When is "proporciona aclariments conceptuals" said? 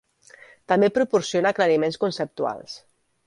0.95-2.77